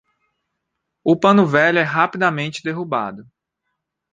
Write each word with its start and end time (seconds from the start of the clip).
O 1.03 1.15
pano 1.15 1.45
velho 1.45 1.77
é 1.77 1.83
rapidamente 1.83 2.63
derrubado. 2.63 3.23